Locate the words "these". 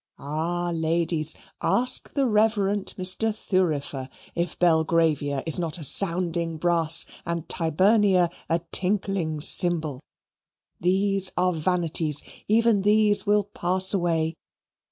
10.79-11.31, 12.81-13.27